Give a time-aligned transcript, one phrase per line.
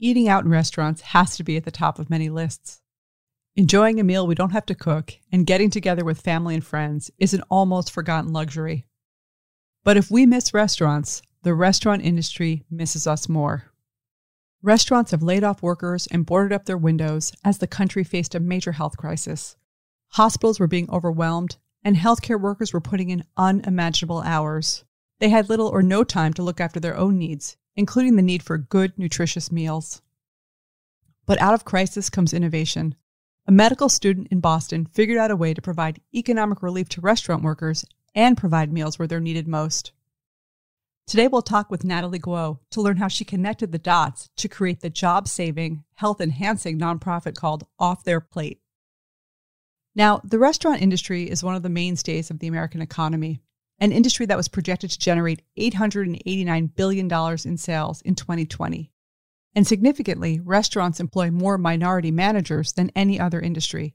[0.00, 2.80] eating out in restaurants has to be at the top of many lists.
[3.56, 7.10] Enjoying a meal we don't have to cook and getting together with family and friends
[7.18, 8.86] is an almost forgotten luxury.
[9.84, 13.70] But if we miss restaurants, the restaurant industry misses us more.
[14.62, 18.40] Restaurants have laid off workers and boarded up their windows as the country faced a
[18.40, 19.56] major health crisis.
[20.08, 24.84] Hospitals were being overwhelmed, and healthcare workers were putting in unimaginable hours.
[25.18, 28.42] They had little or no time to look after their own needs, including the need
[28.42, 30.02] for good, nutritious meals.
[31.24, 32.94] But out of crisis comes innovation.
[33.46, 37.42] A medical student in Boston figured out a way to provide economic relief to restaurant
[37.42, 39.92] workers and provide meals where they're needed most.
[41.06, 44.80] Today, we'll talk with Natalie Guo to learn how she connected the dots to create
[44.80, 48.60] the job saving, health enhancing nonprofit called Off Their Plate.
[49.94, 53.40] Now, the restaurant industry is one of the mainstays of the American economy
[53.80, 57.10] an industry that was projected to generate $889 billion
[57.44, 58.90] in sales in 2020.
[59.54, 63.94] And significantly, restaurants employ more minority managers than any other industry.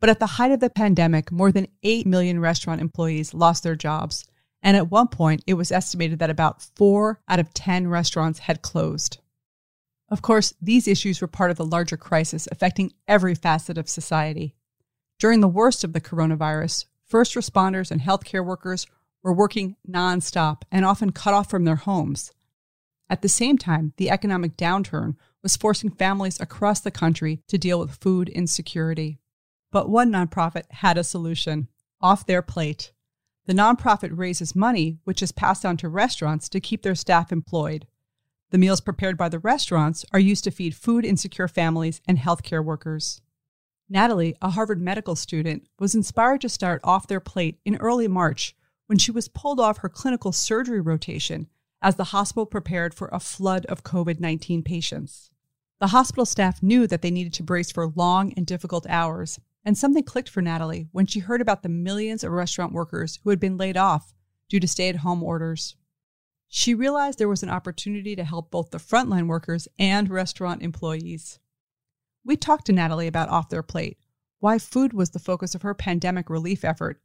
[0.00, 3.76] But at the height of the pandemic, more than 8 million restaurant employees lost their
[3.76, 4.24] jobs.
[4.62, 8.62] And at one point, it was estimated that about 4 out of 10 restaurants had
[8.62, 9.18] closed.
[10.08, 14.54] Of course, these issues were part of the larger crisis affecting every facet of society.
[15.18, 18.86] During the worst of the coronavirus, first responders and healthcare workers
[19.22, 22.32] were working nonstop and often cut off from their homes.
[23.08, 27.78] At the same time, the economic downturn was forcing families across the country to deal
[27.78, 29.18] with food insecurity.
[29.70, 31.68] But one nonprofit had a solution
[32.00, 32.92] off their plate.
[33.46, 37.86] The nonprofit raises money, which is passed on to restaurants to keep their staff employed.
[38.50, 42.64] The meals prepared by the restaurants are used to feed food insecure families and healthcare
[42.64, 43.20] workers.
[43.94, 48.56] Natalie, a Harvard medical student, was inspired to start off their plate in early March
[48.88, 51.46] when she was pulled off her clinical surgery rotation
[51.80, 55.30] as the hospital prepared for a flood of COVID 19 patients.
[55.78, 59.78] The hospital staff knew that they needed to brace for long and difficult hours, and
[59.78, 63.38] something clicked for Natalie when she heard about the millions of restaurant workers who had
[63.38, 64.12] been laid off
[64.48, 65.76] due to stay at home orders.
[66.48, 71.38] She realized there was an opportunity to help both the frontline workers and restaurant employees.
[72.26, 73.98] We talked to Natalie about Off Their Plate,
[74.40, 77.00] why food was the focus of her pandemic relief effort,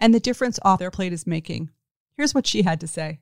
[0.00, 1.70] and the difference Off Their Plate is making.
[2.16, 3.20] Here's what she had to say.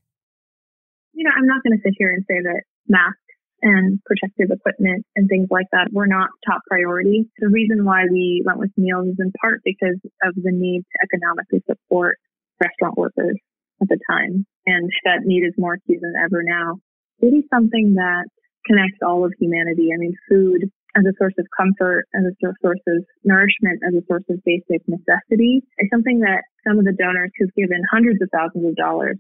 [1.12, 3.18] You know, I'm not going to sit here and say that masks
[3.60, 7.28] and protective equipment and things like that were not top priority.
[7.38, 10.98] The reason why we went with meals is in part because of the need to
[11.04, 12.16] economically support
[12.60, 13.36] restaurant workers
[13.80, 14.46] at the time.
[14.66, 16.80] And that need is more acute than ever now.
[17.20, 18.24] It is something that
[18.66, 19.90] connects all of humanity.
[19.94, 24.04] I mean, food as a source of comfort, as a source of nourishment, as a
[24.06, 28.28] source of basic necessity is something that some of the donors who've given hundreds of
[28.32, 29.16] thousands of dollars,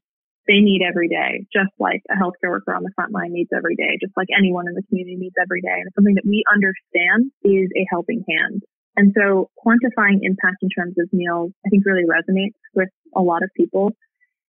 [0.48, 3.76] they need every day, just like a healthcare worker on the front line needs every
[3.76, 5.80] day, just like anyone in the community needs every day.
[5.80, 8.62] And it's something that we understand is a helping hand.
[8.96, 13.42] And so quantifying impact in terms of meals, I think really resonates with a lot
[13.42, 13.92] of people.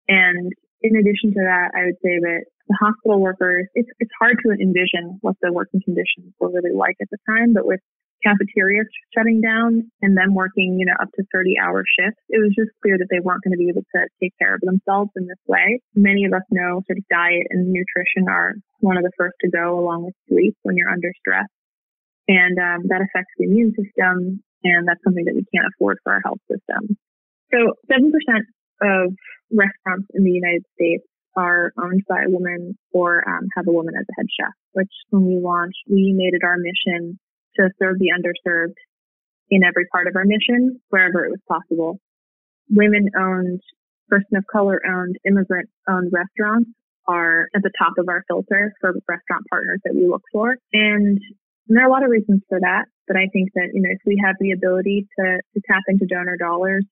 [0.08, 0.52] And
[0.84, 4.52] in addition to that, I would say that the hospital workers, it's, it's hard to
[4.52, 7.80] envision what the working conditions were really like at the time, but with
[8.24, 12.56] cafeterias shutting down and them working, you know, up to 30 hour shifts, it was
[12.56, 15.28] just clear that they weren't going to be able to take care of themselves in
[15.28, 15.80] this way.
[15.96, 19.52] Many of us know sort of diet and nutrition are one of the first to
[19.52, 21.48] go along with sleep when you're under stress.
[22.28, 24.40] And um, that affects the immune system.
[24.64, 26.96] And that's something that we can't afford for our health system.
[27.52, 28.08] So 7%
[28.84, 29.14] of
[29.52, 31.04] restaurants in the United States
[31.36, 34.92] are owned by a woman or um, have a woman as a head chef, which
[35.10, 37.18] when we launched, we made it our mission
[37.56, 38.76] to serve the underserved
[39.50, 42.00] in every part of our mission, wherever it was possible.
[42.70, 43.62] Women owned,
[44.10, 46.70] person of color owned, immigrant owned restaurants
[47.08, 50.58] are at the top of our filter for restaurant partners that we look for.
[50.72, 51.20] And,
[51.68, 54.00] there are a lot of reasons for that, but I think that, you know, if
[54.06, 56.86] we have the ability to, to tap into donor dollars,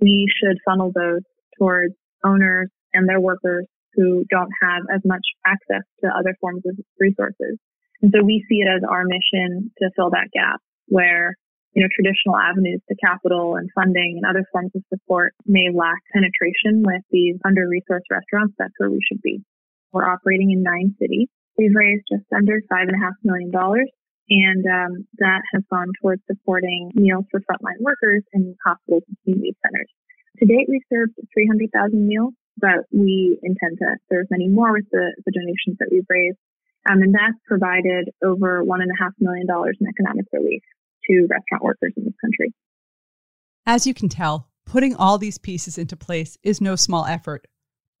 [0.00, 1.22] we should funnel those
[1.60, 1.92] towards
[2.24, 7.58] owners and their workers who don't have as much access to other forms of resources.
[8.00, 11.36] And so we see it as our mission to fill that gap where,
[11.74, 16.00] you know, traditional avenues to capital and funding and other forms of support may lack
[16.14, 18.54] penetration with these under-resourced restaurants.
[18.58, 19.42] That's where we should be.
[19.92, 21.28] We're operating in nine cities.
[21.58, 23.90] We've raised just under five and a half million dollars
[24.30, 29.56] And um, that has gone towards supporting meals for frontline workers in hospitals and community
[29.60, 29.90] centers.
[30.40, 35.12] To date, we've served 300,000 meals, but we intend to serve many more with the,
[35.24, 36.38] the donations that we've raised.
[36.88, 40.62] Um, and that's provided over $1.5 million in economic relief
[41.04, 42.54] to restaurant workers in this country.
[43.66, 47.46] As you can tell, putting all these pieces into place is no small effort,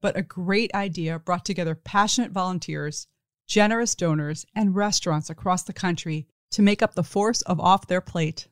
[0.00, 3.06] but a great idea brought together passionate volunteers,
[3.46, 8.00] generous donors, and restaurants across the country to make up the force of Off Their
[8.00, 8.48] Plate.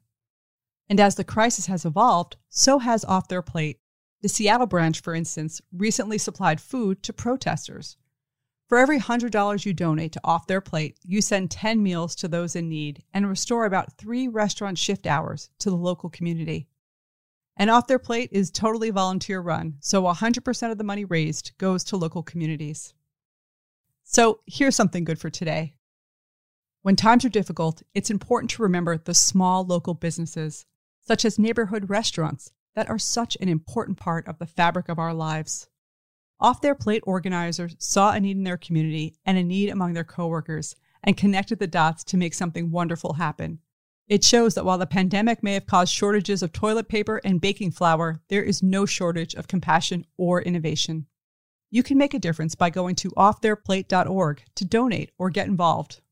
[0.89, 3.79] And as the crisis has evolved, so has Off Their Plate.
[4.23, 7.97] The Seattle branch, for instance, recently supplied food to protesters.
[8.69, 12.57] For every $100 you donate to Off Their Plate, you send 10 meals to those
[12.57, 16.69] in need and restore about three restaurant shift hours to the local community.
[17.57, 21.83] And Off Their Plate is totally volunteer run, so 100% of the money raised goes
[21.85, 22.93] to local communities.
[24.05, 25.75] So here's something good for today.
[26.83, 30.67] When times are difficult, it's important to remember the small local businesses,
[31.09, 35.15] such as neighborhood restaurants, that are such an important part of the fabric of our
[35.15, 35.67] lives.
[36.39, 40.05] Off Their Plate organizers saw a need in their community and a need among their
[40.05, 43.59] coworkers and connected the dots to make something wonderful happen.
[44.07, 47.71] It shows that while the pandemic may have caused shortages of toilet paper and baking
[47.71, 51.07] flour, there is no shortage of compassion or innovation.
[51.71, 56.03] You can make a difference by going to offtheirplate.org to donate or get involved.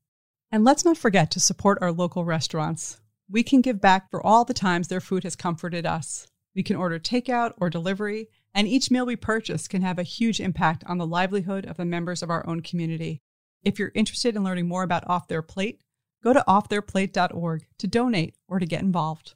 [0.51, 2.99] And let's not forget to support our local restaurants.
[3.29, 6.27] We can give back for all the times their food has comforted us.
[6.55, 10.39] We can order takeout or delivery, and each meal we purchase can have a huge
[10.39, 13.21] impact on the livelihood of the members of our own community.
[13.63, 15.81] If you're interested in learning more about Off Their Plate,
[16.23, 19.35] go to offtheirplate.org to donate or to get involved.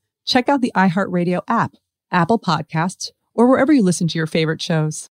[0.31, 1.75] check out the iHeartRadio app,
[2.11, 5.10] Apple Podcasts, or wherever you listen to your favorite shows.